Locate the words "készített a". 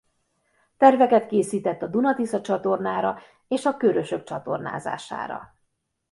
1.27-1.87